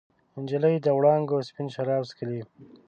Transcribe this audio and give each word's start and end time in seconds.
نجلۍ 0.41 0.75
د 0.81 0.87
وړانګو 0.97 1.45
سپین 1.47 1.67
شراب 1.75 2.03
چښلي 2.09 2.41